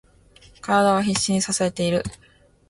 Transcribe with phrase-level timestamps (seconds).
[0.61, 2.01] 体は必死に支えている。